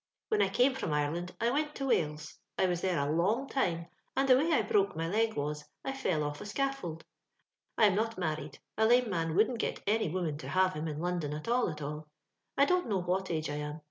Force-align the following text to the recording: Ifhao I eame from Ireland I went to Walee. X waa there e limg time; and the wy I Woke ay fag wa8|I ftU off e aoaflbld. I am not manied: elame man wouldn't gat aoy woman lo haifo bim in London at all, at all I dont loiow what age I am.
Ifhao 0.33 0.41
I 0.45 0.49
eame 0.49 0.75
from 0.75 0.93
Ireland 0.93 1.35
I 1.39 1.51
went 1.51 1.75
to 1.75 1.85
Walee. 1.85 2.13
X 2.17 2.33
waa 2.57 2.73
there 2.75 3.03
e 3.07 3.13
limg 3.13 3.51
time; 3.51 3.85
and 4.17 4.27
the 4.27 4.35
wy 4.35 4.51
I 4.51 4.61
Woke 4.61 4.97
ay 4.97 5.11
fag 5.27 5.33
wa8|I 5.35 5.91
ftU 5.91 6.23
off 6.23 6.41
e 6.41 6.45
aoaflbld. 6.45 7.01
I 7.77 7.85
am 7.85 7.93
not 7.93 8.15
manied: 8.15 8.57
elame 8.79 9.07
man 9.09 9.35
wouldn't 9.35 9.59
gat 9.59 9.85
aoy 9.85 10.11
woman 10.11 10.37
lo 10.41 10.49
haifo 10.49 10.73
bim 10.73 10.87
in 10.87 10.99
London 10.99 11.35
at 11.35 11.47
all, 11.47 11.69
at 11.69 11.83
all 11.83 12.07
I 12.57 12.65
dont 12.65 12.87
loiow 12.87 13.05
what 13.05 13.29
age 13.29 13.51
I 13.51 13.57
am. 13.57 13.79